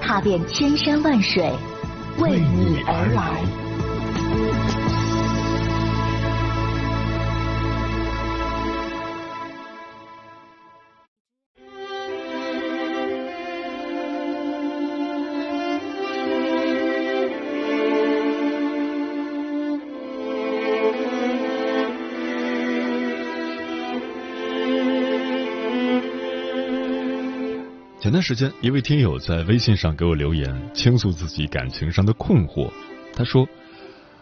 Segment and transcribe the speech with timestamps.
[0.00, 1.52] 踏遍千山万水，
[2.18, 3.69] 为你而来。
[28.10, 32.68] 前段时间，一位听友在微信上给我留言，倾诉自己感情上的困惑。
[33.14, 33.46] 他说，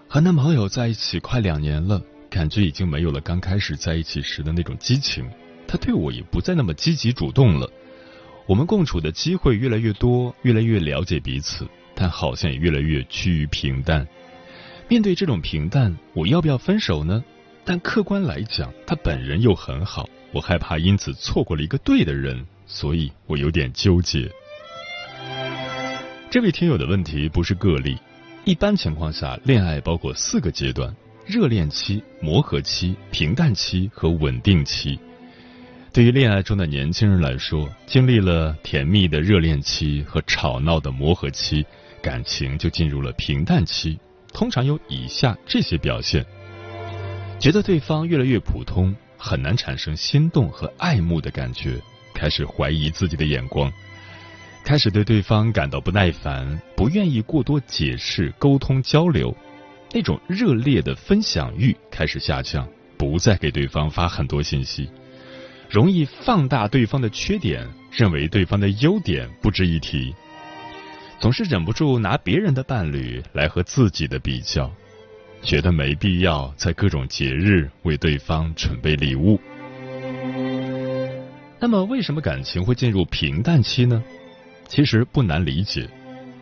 [0.07, 1.99] 和男朋友在一起快两年了，
[2.29, 5.27] 感觉已经没有了刚开始在一起时的那种激情，
[5.67, 7.67] 他对我也不再那么积极主动了。
[8.47, 14.07] 我们共处的机会越来越多，越来越了解彼此，但好像也越来越趋于平淡。
[14.87, 17.25] 面对这种平淡，我要不要分手呢？
[17.65, 22.45] 但客观来讲，他本人又很好，我害怕因此错过了一个对的人。
[22.69, 24.31] 所以我有点纠结。
[26.31, 27.97] 这位听友的问题不是个例，
[28.45, 30.95] 一般情况下，恋爱包括四个阶段：
[31.27, 34.99] 热恋期、磨合期、平淡期和稳定期。
[35.91, 41.65] 对于恋爱中的年轻人来说，经历了甜蜜的热恋期和吵闹的磨合期，
[42.03, 43.99] 感情就进入了平淡期。
[44.33, 46.25] 通常有以下这些表现：
[47.41, 51.81] 觉得对方越来越普通，很难产生心动和爱慕的感觉。
[52.19, 53.73] 开始怀疑自己的眼光，
[54.65, 59.33] 开始对对方感到不耐烦，不愿意过多解释、沟通、交流，
[59.95, 64.91] 那种热烈的分享欲开始下降，不再给对方发很多信息，
[65.71, 70.13] 容易放大对方的缺点，认为对方的优点不值一提，
[71.21, 74.69] 总是忍不住拿别人的伴侣来和自己的比较，
[75.41, 79.41] 觉得没必要在各种节日为对方准备礼物。
[81.61, 84.03] 那么，为什么感情会进入平淡期呢？
[84.69, 85.89] 其实不难理解。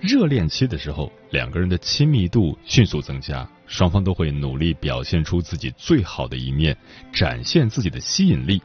[0.00, 6.76] 热恋期的时候，两个人的亲密度迅速增加，双方都会努力表现出自己最好的一面，
[7.12, 8.60] 展现自己的吸引力，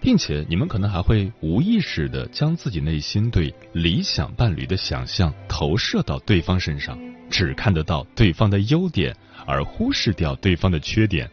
[0.00, 6.98] 并且你们可能还会无意识的将自己内心对理想伴侣的想象投射到对方身上，
[7.30, 9.14] 只看得到对方的优点，
[9.46, 11.30] 而忽视掉对方的缺点。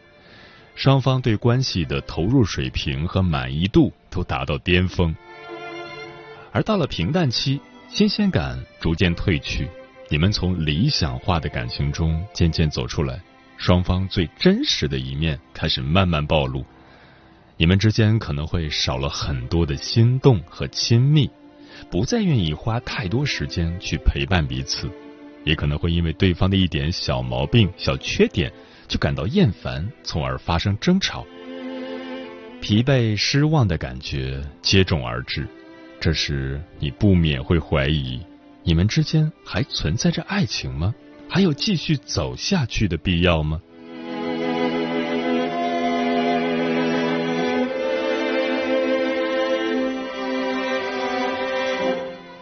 [0.76, 5.14] 双方对关系的投入水平和满意度都达到巅峰，
[6.52, 9.68] 而到了平淡期，新鲜感逐渐褪去，
[10.08, 13.20] 你们从理想化的感情中渐渐走出来，
[13.56, 16.64] 双方最真实的一面开始慢慢暴露，
[17.56, 21.30] 你们之间可能会少了很多的心动和亲密，
[21.90, 24.90] 不再愿意花太多时间去陪伴彼此，
[25.44, 28.52] 也可能会因为对方的一点小毛病、小缺点。
[28.88, 31.26] 就感到厌烦，从而发生争吵，
[32.60, 35.46] 疲惫、失望的感觉接踵而至。
[36.00, 38.20] 这时，你不免会怀疑：
[38.62, 40.94] 你们之间还存在着爱情吗？
[41.28, 43.60] 还有继续走下去的必要吗？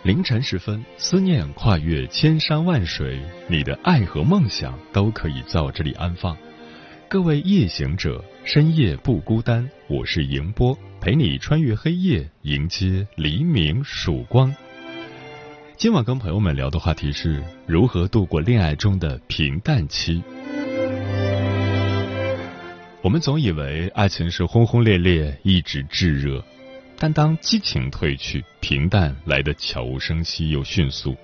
[0.03, 6.37] 凌晨时分，思念跨越千山万水，你的爱和梦想都可以在我这里安放。
[7.09, 14.53] 各位夜行者，深夜不孤单，我是迎波，陪你穿越黑夜，迎接黎明曙光。
[15.77, 20.21] 今晚跟朋友们聊的话题是如何度过恋爱中的平淡期。
[23.03, 26.45] 我们总以为爱情是轰轰烈烈，一直炙热。
[26.99, 31.17] 但当激情褪去，平淡来得悄无声息又迅速。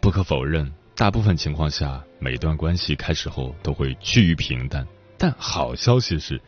[0.00, 4.86] 不可否认，大部分情况下，每段关系开始后都会趋于平淡。
[5.18, 6.40] 但好消息是，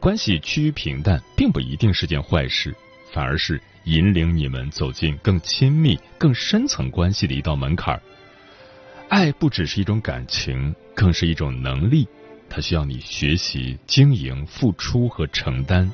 [0.00, 2.74] 关系趋于平淡并不一定是件坏事，
[3.12, 8.00] 反而是引领你们走进更亲密、更深层关系的一道门槛。
[9.08, 12.08] 爱不只是一种感情，更是一种能力，
[12.48, 15.90] 它需要你学习经营、付出和承担。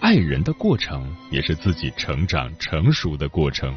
[0.00, 3.76] 爱人的过程也是自己成长成熟的过程。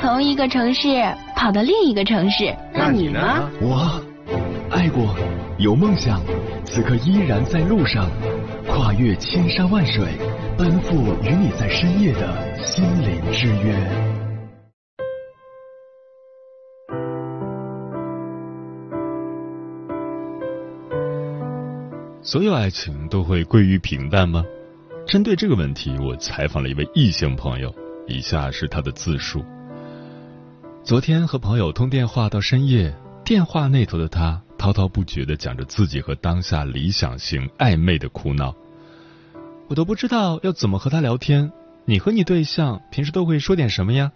[0.00, 0.88] 从一个城市
[1.34, 2.54] 跑到另一个城市。
[2.72, 3.50] 那你呢？
[3.60, 4.00] 我。
[4.70, 5.14] 爱过，
[5.58, 6.20] 有梦想，
[6.64, 8.08] 此刻依然在路上，
[8.66, 10.04] 跨越千山万水，
[10.56, 13.74] 奔赴与你在深夜的心灵之约。
[22.22, 24.44] 所有爱情都会归于平淡吗？
[25.06, 27.74] 针对这个问题，我采访了一位异性朋友，
[28.06, 29.42] 以下是他的自述：
[30.84, 32.94] 昨天和朋友通电话到深夜，
[33.24, 34.40] 电话那头的他。
[34.56, 38.52] 滔滔不绝的讲着自己和当下理想型暧昧的苦恼，
[39.68, 41.52] 我都不知道要怎么和他聊天。
[41.84, 44.10] 你和你对象平时都会说点什么呀？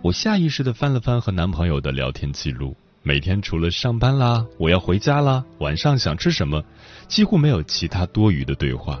[0.00, 6.64] 我下意识的翻了翻和男朋友的聊天记录，每天除了上班啦，我要回家啦，晚上想吃什么，
[7.06, 8.98] 几乎没有其他多余的对话。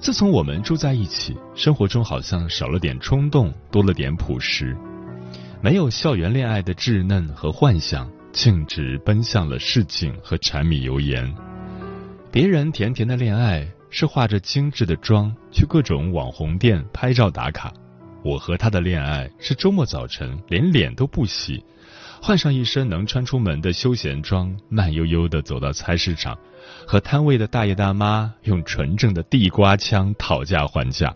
[0.00, 4.76] 自从我们住在一起，生活中好像少了点冲动，多了点朴实，
[5.64, 8.06] 没有校园恋爱的稚嫩和幻想。
[8.34, 11.34] 径直奔向了市井和柴米油盐。
[12.30, 17.72] 别人甜甜的恋爱是化着精致的妆去各种网红店拍照打卡，
[18.22, 21.64] 我和他的恋爱是周末早晨连脸都不洗，
[22.20, 26.36] 换上一身能穿出门的休闲装，慢悠悠的走到菜市场，
[26.86, 31.10] 和摊位的大爷大妈用纯正的地瓜腔讨价还价。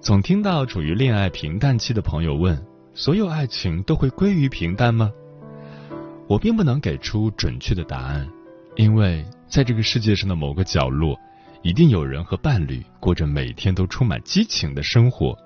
[0.00, 2.58] 总听到处于恋爱平淡期的朋友问：
[2.94, 5.10] 所有爱情都会归于平淡吗？
[6.28, 8.28] 我并不能给出准确的答案，
[8.76, 11.18] 因为在这个世界上的某个角落，
[11.62, 15.36] 一定有人和伴侣过着每天都充满激情的生活。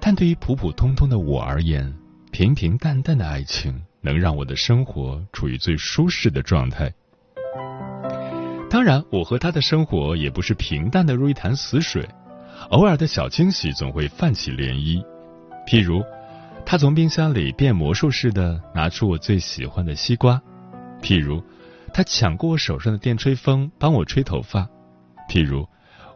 [0.00, 1.92] 但对于普普通通的我而言，
[2.32, 6.92] 平平淡淡的爱情能让我的生活处于最舒适的状态。
[8.68, 12.08] 当然，我和他的生活也不是平淡的如一潭死水，
[12.70, 15.04] 偶尔的小惊喜总会泛起涟漪，
[15.70, 16.04] 譬如。
[16.66, 20.40] 他从冰箱里变魔术似的拿出我最喜欢的西瓜，
[21.02, 21.42] 譬如
[21.92, 24.68] 他抢过我手上的电吹风帮我吹头发，
[25.28, 25.66] 譬如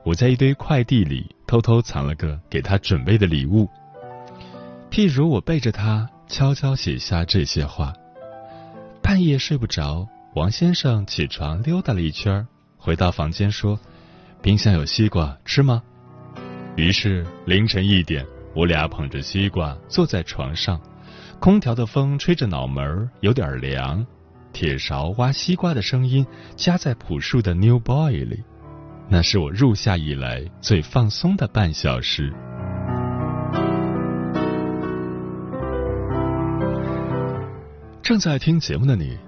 [0.05, 3.69] 我在一堆快递里偷偷藏了个给他准备的礼物，
[4.93, 7.93] 譬如我背着他悄悄写下这些话。
[9.03, 10.06] 半夜睡不着，
[10.37, 12.47] 王先生起床溜达了一圈，
[12.77, 13.81] 回到房间说
[14.41, 15.83] ：“冰箱有西瓜，吃吗？”
[16.77, 18.25] 于是凌晨一点。
[18.55, 20.81] 我俩捧着西瓜坐在床上，
[21.41, 24.06] 空调的风吹着脑门有点凉。
[24.53, 26.25] 铁勺挖西瓜的声音
[26.55, 28.41] 夹在朴树的《New Boy》里，
[29.09, 32.33] 那是我入夏以来最放松的半小时。
[38.01, 39.19] 正在听节目的你，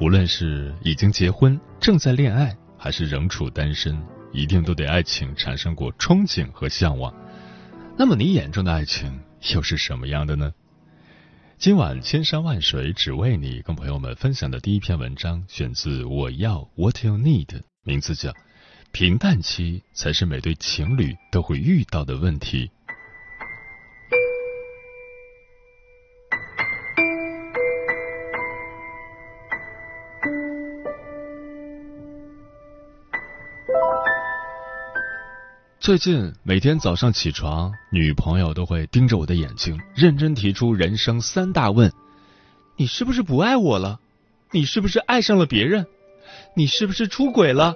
[0.00, 3.96] 无论是已经结婚、正在恋爱，还是仍处单身，
[4.32, 7.14] 一定都对爱情产生过憧憬和向往。
[7.94, 9.20] 那么你眼中的爱情
[9.54, 10.52] 又是什么样的呢？
[11.58, 17.46] 今晚千山万水只为你，跟朋友们分享的第一篇文章选自《我要 What You Need》，
[17.84, 18.30] 名字叫
[18.92, 22.66] 《平淡期才是每对情侣都会遇到的问题》。
[35.82, 41.92] 最近每天早上起床，女朋友都会盯着我的眼睛，认真提出人生三大问：
[42.76, 43.98] 你是不是不爱我了？
[44.52, 45.84] 你是不是爱上了别人？
[46.54, 47.74] 你是不是出轨了？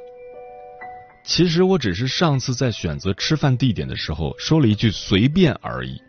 [1.25, 6.01] 其实我只是上次在选择吃饭地点的时候说了一句随便而已。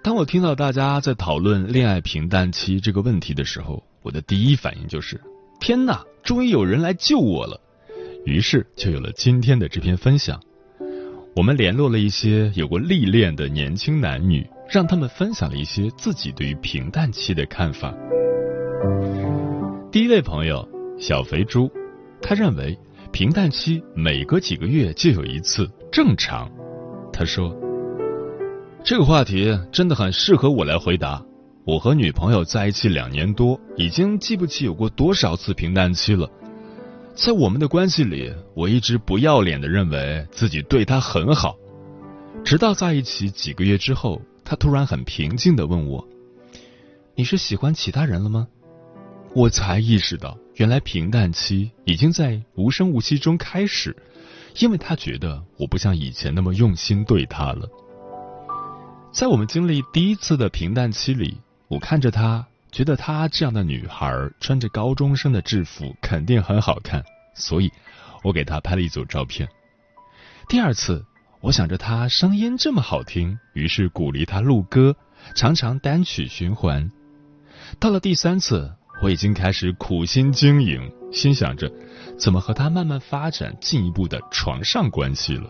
[0.00, 5.20] 当我听到大家在讨论恋爱平淡期这个问题的时候，我的第一反应就是：
[5.58, 7.60] 天哪，终于有人来救我了！
[8.24, 10.40] 于是就有了今天的这篇分享。
[11.36, 17.92] 我们联络了一些有过历练的年轻男女，让他们分享了一些自己对于平淡期的看法。
[19.90, 20.64] 第一位朋友
[20.96, 21.68] 小肥猪，
[22.22, 22.78] 他认为
[23.10, 26.48] 平淡期每隔几个月就有一次正常。
[27.12, 27.52] 他说
[28.84, 31.20] ：“这个话题真的很适合我来回答。
[31.64, 36.30] 我和女朋友在一起两年多，已经记不起有过多少次平淡期了。”
[37.14, 41.56] 在我们的关系里，我一直不要脸的认为自己对他很好，
[42.44, 46.04] 直到在一起几个月之后，他突然很平静的问我
[47.14, 48.48] ：“你是喜欢其他人了吗？
[49.32, 53.96] 我才意识到，原来平淡期已经在无声无息中开始，
[54.58, 57.68] 因为他觉得我不像以前那么用心对他了。
[59.12, 67.70] 在我们经历第一次的平淡期里，我看着他，觉得她这样的女孩穿着高中生的制服肯定很好看，所以
[68.24, 69.48] 我给她拍了一组照片。
[70.48, 71.06] 第二次，
[71.40, 74.96] 我想着她声音这么好听，于是鼓励她录歌，
[75.36, 76.90] 常常单曲循环。
[77.78, 81.70] 到了第三次，我已经开始苦心经营，心想着
[82.18, 85.48] 怎么和她慢慢发展进一步的床上关系了。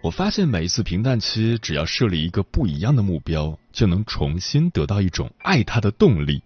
[0.00, 6.40] 我发现每一次平淡期，只要设立一个不一样的目标，就能重新得到一种爱他的动力。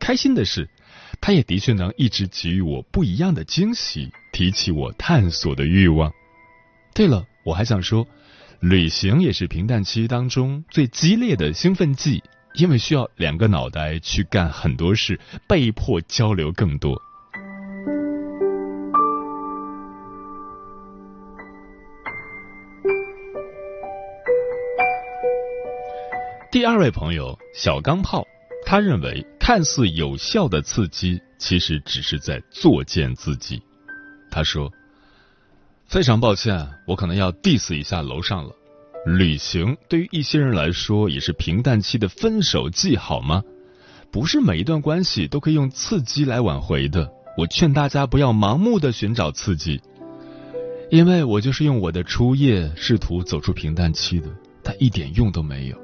[0.00, 0.68] 开心的是，
[1.20, 6.12] 他也的确能一直给予我不一样的惊喜，提起我探索的欲望。
[6.92, 8.06] 对了，我还想说，
[8.58, 12.22] 旅行也是平淡期当中最激烈的兴奋剂，
[12.54, 17.00] 因为需要两个脑袋去干很多事，被迫交流更多。
[26.70, 28.22] 二位朋友小钢炮，
[28.66, 33.62] 他认为看似有效的刺激，其实只是在作践自己。
[34.30, 34.70] 他说
[35.88, 38.52] ：“非常抱歉，我可能要 diss 一下楼上了。
[39.06, 43.42] 旅行对于一些人来说也是平淡期的分手季，好吗？
[44.12, 47.10] 不是每一段关系都可以用刺激来挽回的。
[47.38, 49.80] 我劝大家不要盲目的寻找刺激，
[50.90, 54.28] 因为我就是用我的初夜试图走出平淡期的，
[54.62, 55.78] 但一点用都没有。”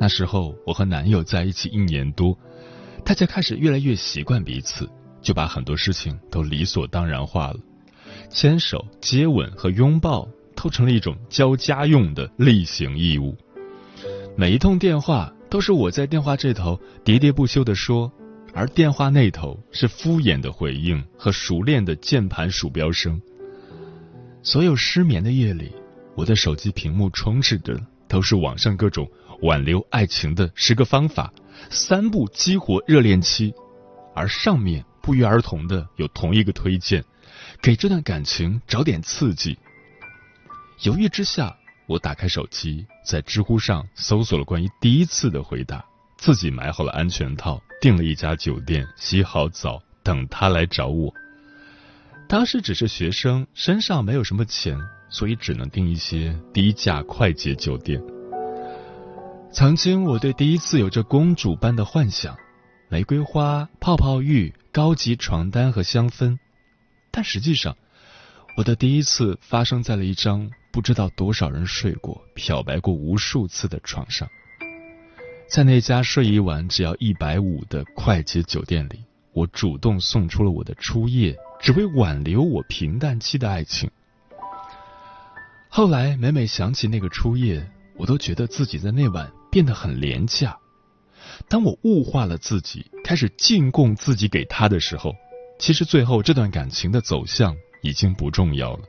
[0.00, 2.34] 那时候我和男友在一起一年多，
[3.04, 4.88] 大家开始越来越习惯彼此，
[5.20, 7.56] 就把很多事情都理所当然化了。
[8.30, 10.26] 牵手、接吻和拥抱
[10.56, 13.36] 都成了一种交家用的例行义务。
[14.34, 18.10] 每一通电话都是我在电话这头喋喋不休的说，
[18.54, 23.20] 而电话那头是敷衍的回应和熟练的键盘鼠标声。
[24.42, 25.70] 所有失眠的夜里，
[26.14, 27.78] 我的手机屏幕充斥着
[28.08, 29.06] 都是网上各种。
[29.42, 31.32] 挽留爱情的十个方法，
[31.70, 33.54] 三步激活热恋期，
[34.14, 37.02] 而上面不约而同的有同一个推荐，
[37.62, 39.58] 给这段感情找点刺激。
[40.82, 41.56] 犹豫之下，
[41.86, 45.84] 我打开手机，在知乎上搜索了关于第一次的回答，
[46.18, 51.12] 自己买好了安全套，订了一家酒店，洗好澡，等他来找我。
[52.28, 54.78] 当时只是学生，身上没有什么钱，
[55.08, 58.00] 所以只能订一些低价快捷酒店。
[59.52, 62.36] 曾经我对第一次有着公主般的幻想，
[62.88, 66.38] 玫瑰花、泡泡浴、高级床单和香氛，
[67.10, 67.76] 但实际上，
[68.56, 74.28] 我的第一次发生在了一张不知道多少人睡过、漂白过无数次的床上。
[75.48, 79.02] 在那家睡一晚只要一百五的快捷酒店里，
[79.32, 83.90] 我主动送出了我的初夜，只为挽留我平淡期的爱情。
[85.68, 89.30] 后来每每想起那个初夜，我都觉得自己在那晚。
[89.50, 90.56] 变得很廉价。
[91.48, 95.14] 当我物化了自己，开始进贡自己给他的时候，
[95.58, 98.82] 其实最后这段感情的走向已经不重要了。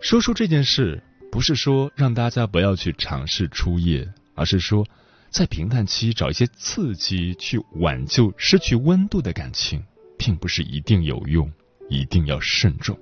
[0.00, 4.86] 说出这件事，不是说让大家不要去尝试初夜，而是说，
[5.30, 9.82] 在平淡期找一些刺激去挽救失去温度的感情，
[10.18, 11.50] 并不是一定有用，
[11.88, 12.98] 一定要慎重。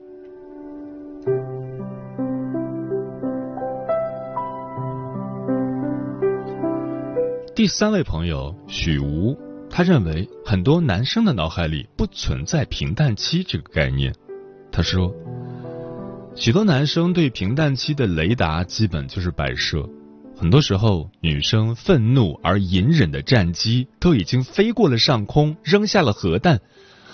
[7.65, 9.35] 第三位朋友许吴，
[9.71, 14.15] 他认为很多男生的脑海里不存在平淡期这个概念。
[14.71, 15.11] 他说，
[16.35, 19.89] 许多男生对平淡期的雷达基本就是摆设，
[20.37, 26.61] 很多时候女生愤怒而隐忍的战机都已经飞过了上空，扔下了核弹，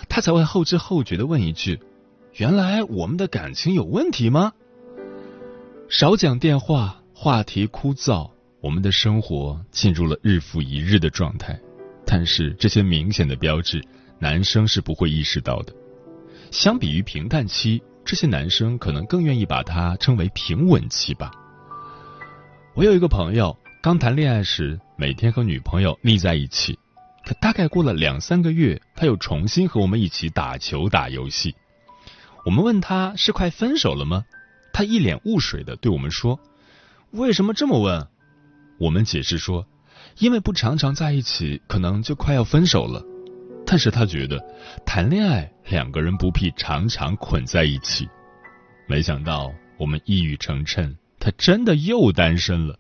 [0.08, 1.78] 他才会后知后觉的问一句
[2.34, 4.52] ：“原来我们的感情有问题吗？”
[5.88, 8.32] 少讲电话，话题枯燥。
[8.60, 11.58] 我们的生活进入了日复一日的状态，
[12.04, 13.82] 但是这些明显的标志，
[14.18, 15.72] 男生是不会意识到的。
[16.50, 21.30] 相比于平淡期，这些男生可能更愿意把它称为平稳期吧。
[22.74, 26.78] 我有一个朋友，刚谈恋爱时每天和女朋友腻在一起，
[27.24, 31.54] 可大概过了两三个月，他又重新和我们一起打球打游戏。
[32.44, 34.24] 我们问他是快分手了吗？
[34.70, 36.38] 他一脸雾水的对我们说
[37.12, 38.06] ：“为什么这么问？”
[38.80, 39.66] 我们解释说，
[40.20, 43.04] 因为不常常在一起，可能就快要分手了。
[43.66, 44.42] 但是他觉得
[44.86, 48.08] 谈恋爱两个人不必常常捆在一起。
[48.88, 52.78] 没想到我们一语成谶，他真的又单身了。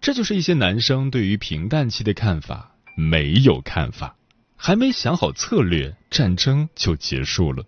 [0.00, 4.16] 这就是一些男生对于平淡期的看法，没有看法，
[4.56, 7.64] 还没想好策略，战争就结束了。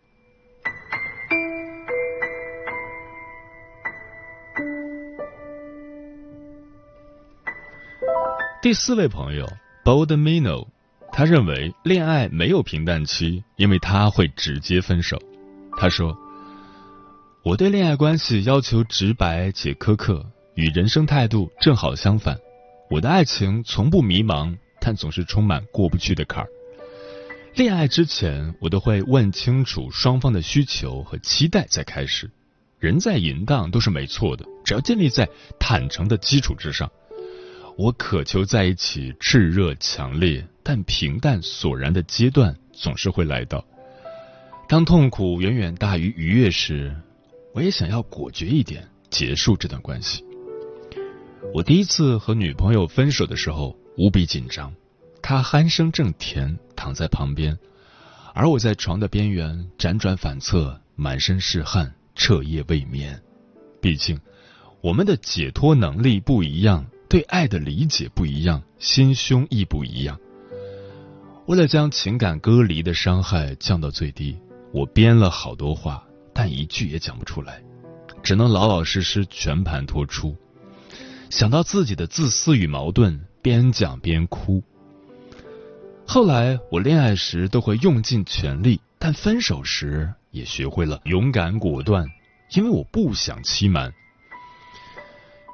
[8.62, 9.52] 第四位朋友
[9.82, 10.68] Boldmino，
[11.10, 15.20] 他认为恋爱没有平淡期，因为他会直接分手。
[15.76, 16.16] 他说
[17.42, 22.38] ：“我对恋爱关系要求直白且苛刻，与人生态度正好相反。
[22.88, 26.48] 我的爱情从不迷茫，但总是充满过不去的坎儿。
[27.56, 32.30] 恋爱之前，我都会问清楚双方的需求和期待再开始。
[32.78, 35.28] 人在淫荡都是没错的，只要建立在
[35.58, 36.88] 坦诚的基础之上。”
[37.76, 43.64] 我渴求在一起炽热强烈，但平淡索然的阶段总是会来到。
[44.68, 46.94] 当痛苦远远大于愉悦时，
[47.54, 50.24] 我也想要果决一点结束这段关系。
[51.54, 54.72] 我第一次和女朋友分手的时候无比紧张，
[55.20, 57.58] 她鼾声正甜，躺在旁边，
[58.34, 63.20] 而我在床的边缘辗转反侧，满身是汗，彻夜未眠。
[63.80, 64.20] 毕竟
[64.80, 66.86] 我们的解脱能力不一样。
[67.12, 70.18] 对爱的理解不一样，心胸亦不一样。
[71.44, 74.38] 为了将情感隔离的伤害降到最低，
[74.72, 76.02] 我编了好多话，
[76.32, 77.62] 但一句也讲不出来，
[78.22, 80.34] 只能老老实实全盘托出。
[81.28, 84.62] 想到自己的自私与矛盾，边讲边哭。
[86.06, 92.06] 后来我恋爱时都会用尽全力，但分手时也学会了勇敢果断，
[92.54, 93.92] 因为我不想欺瞒。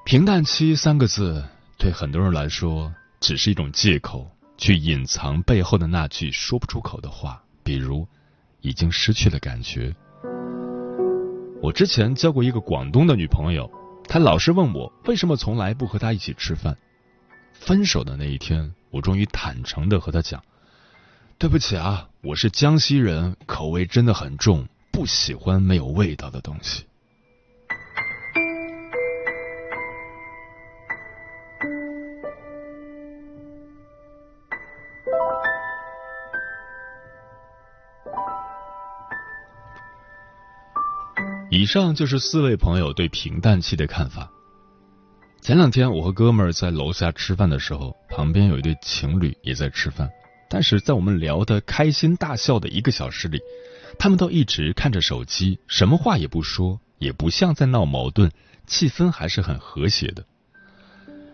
[0.08, 1.44] 平淡期三个字，
[1.76, 8.08] 对很多人来说只是一种借口，去隐藏背后的那句说不出口的话，比如
[8.62, 9.94] 已经失去了感觉。
[11.60, 13.70] 我之前交过一个广东的女朋友，
[14.08, 16.74] 她老是问我为什么从来不和她一起吃饭。
[17.52, 20.42] 分手的那一天，我终于坦诚的和她讲
[21.36, 26.86] ：“对不起啊，我是江西人，口味真的很重，不喜欢没有味道的东西。”
[41.58, 44.30] 以上就是四位朋友对平淡期的看法。
[45.40, 50.08] 前两天我和哥们儿在楼下吃饭的时候，旁边有一对情侣也在吃饭，
[50.49, 53.40] 但是在我们聊得开心大笑的一个小时里，
[53.99, 58.30] 他们都一直看着手机，什么话也不说，也不像在闹矛盾，
[58.68, 60.25] 气氛还是很和谐的。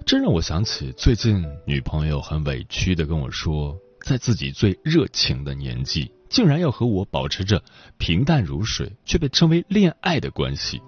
[0.07, 6.11] 这让我想起最近女朋友很委屈的跟我说，在自己最热情的年纪。
[6.35, 7.63] 竟然要和我保持着
[7.97, 10.83] 平淡如水却被称为恋爱的关系，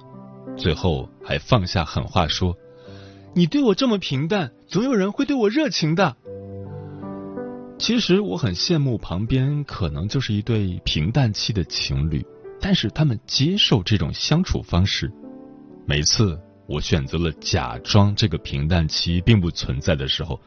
[0.58, 2.56] 最后还放下狠话说
[3.32, 6.16] ：“你对我这么平淡，总有人会对我热情的。”
[7.78, 12.26] 其实我很羡慕旁边可能就是一对平淡期的情侣，
[12.60, 15.08] 但是他们接受这种相处方式。
[15.86, 20.40] 每次我选择了假装这个平淡期并不存在的时候，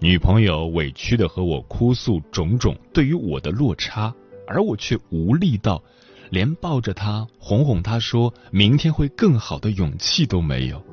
[0.00, 4.14] 女朋友委屈的和我哭诉种种对于我的落差。
[4.46, 5.82] 而我却无力到
[6.30, 10.84] 连抱着他哄哄他说明天会更好的勇气都没有。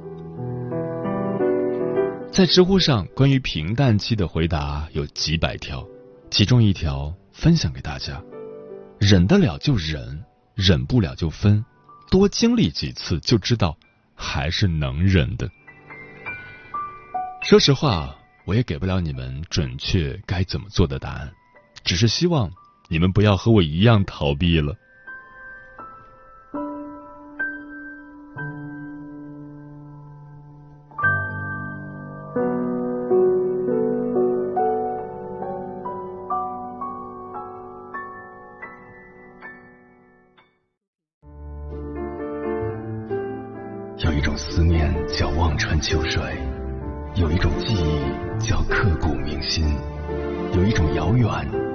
[2.31, 5.85] 在知乎上关于平淡期的回答有几百条，
[6.29, 8.21] 其中一条分享给大家：
[8.99, 10.23] 忍得了就忍，
[10.55, 11.63] 忍不了就分，
[12.09, 13.77] 多经历几次就知道
[14.15, 15.49] 还是能忍的。
[17.43, 21.29] 说实话，我也给不了你们准确该怎么做的答案，
[21.83, 22.49] 只是希望。
[22.91, 24.75] 你们不要和我一样逃避了。
[44.03, 46.21] 有一种思念叫望穿秋水，
[47.15, 49.63] 有一种记忆叫刻骨铭心。
[50.53, 51.29] 有一种遥远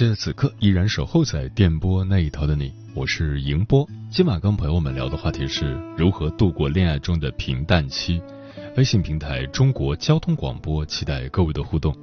[0.00, 3.86] 谢此刻依然守候在电波那一头的你，我是迎波。
[4.10, 8.18] 今晚跟朋友们聊的话题是如何度过恋爱中的平淡期。
[8.78, 11.94] 微信平台中国交通广播，期待各位的互动。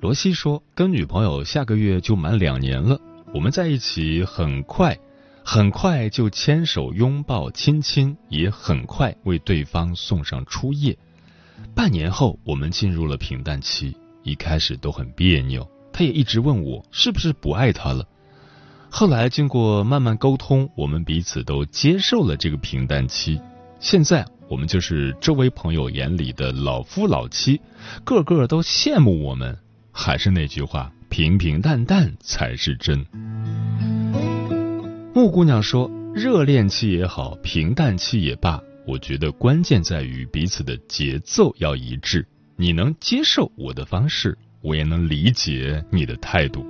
[0.00, 2.98] 罗西说，跟女朋友下个月就满两年了，
[3.34, 4.98] 我们在一起很快，
[5.44, 10.96] 很快就牵手、拥抱、亲亲，也很快为对方送上初夜。
[11.74, 18.06] 半年后，我们进入了平淡期，一开始都很别扭，他也一直问我是不是不爱他了。
[18.88, 23.40] 后来经过慢慢沟通，我们彼此都接受了这个平淡期。
[23.78, 27.60] 现在我们就是周围朋友眼里的老夫老妻，
[28.04, 29.56] 个个都羡慕我们。
[29.92, 33.06] 还是那句话，平平淡淡才是真。
[35.14, 42.26] 木姑娘说：“热恋期也好，平淡期也罢，我觉得关键在于彼此的节奏要一致。
[42.56, 46.64] 你能接受我的方式，我也能理解你的态度。”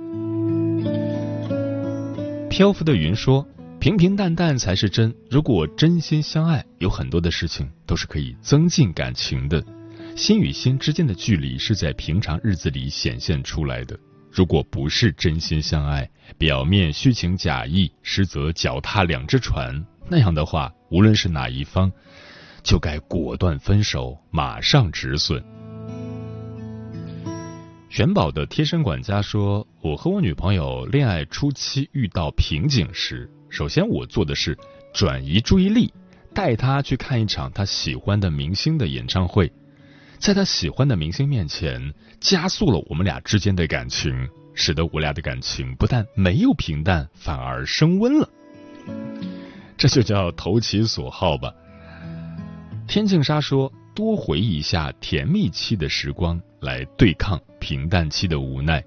[2.49, 3.47] 漂浮的云说
[3.79, 5.13] ：“平平淡淡才是真。
[5.29, 9.63] 如果真心相爱，有很多的事情都是可以增进感情的。
[10.15, 13.97] 心与心之间的距离是在平常日子里显现出来的。
[14.29, 21.91] 如果不是真心相爱，表面虚情假意，实则脚踏两只船，那样的话，无论是哪一方，
[22.61, 25.41] 就该果断分手，马上止损。”
[27.91, 34.57] 玄宝的贴身管家说：“我和我女朋友恋爱初期遇到瓶颈时，首先我做的是
[34.93, 35.93] 转移注意力，
[36.33, 39.51] 带她去看一场她喜欢的明星的演唱会，
[40.19, 48.29] 在她喜欢的明星面前，加速了我们俩之间的感情，使得我俩的感情不但没有平淡，反而升温了。
[49.75, 51.51] 这就叫投其所好吧。”
[52.87, 53.69] 天净沙说。
[53.93, 58.83] 多回忆一下甜蜜期的时光，来对抗平淡期的无奈。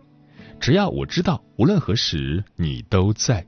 [0.58, 3.44] 只要我知道，无论何时你都在。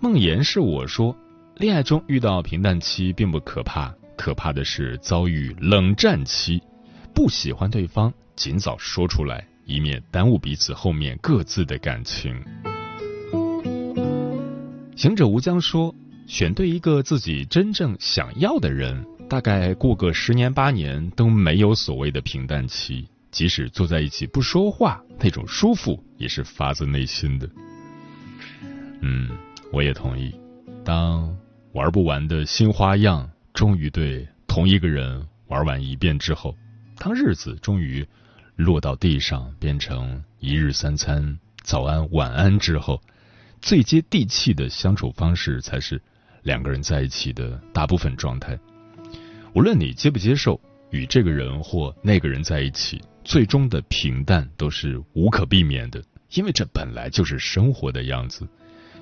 [0.00, 1.14] 梦言是我说，
[1.56, 6.60] 恋爱中遇到平淡期并不可怕，可怕的是遭遇冷战期。
[7.14, 12.42] 不喜欢对方，尽早说出来，以免耽误彼此后面各自的感情。
[14.96, 15.94] 行者无疆说，
[16.26, 19.04] 选对一个自己真正想要的人。
[19.28, 27.48] 大概过个十年八年都没有所谓的平淡期，即使坐在一起不说话，那种舒服也是发自内心的。
[29.00, 29.30] 嗯，
[29.72, 30.34] 我也同意。
[30.84, 31.34] 当
[31.72, 36.54] 玩不完的新花样终于对同一个人玩完一遍之后，
[36.98, 38.06] 当日子终于
[38.56, 43.00] 落到地上，变成一日三餐早安晚安之后，
[43.62, 46.02] 最接地气的相处方式才是
[46.42, 48.58] 两个人在一起的大部分状态。
[49.54, 58.48] 无论你接不接受与这个人或那个人在一起，最终的平淡都是无可避免的，因为这本来就是生活的样子。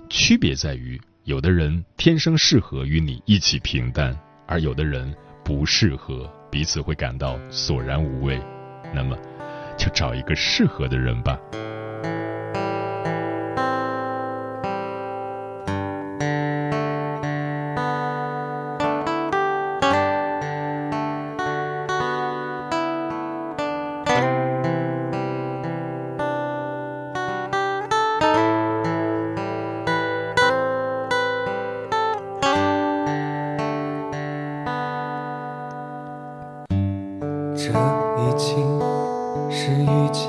[0.09, 8.41] 区别在于，有的人天生适合与你一起平淡，而有的人不适合，彼此会感到索然无味。
[8.93, 9.17] 那么，
[9.79, 11.39] 就找一个适合的人吧。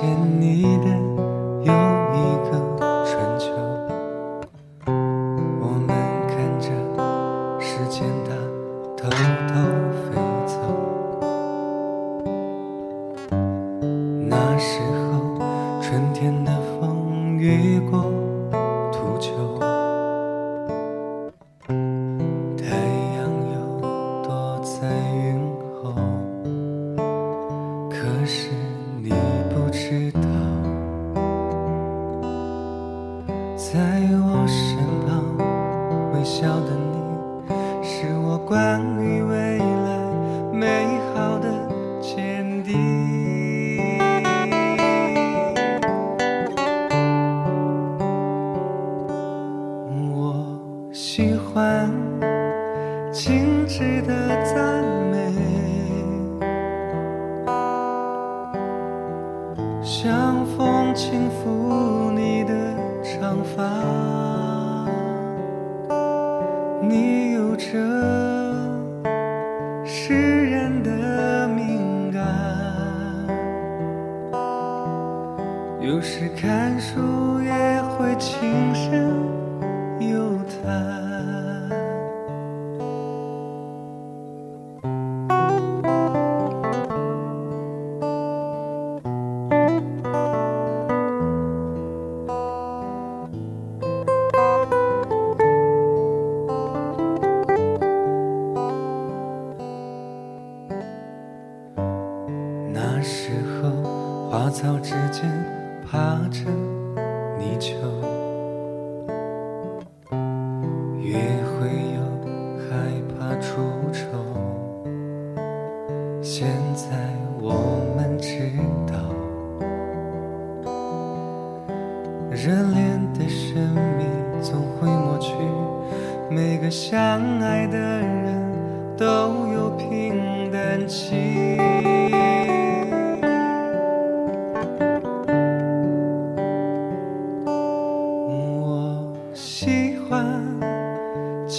[0.01, 0.30] pretend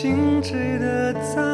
[0.02, 1.51] 静止的在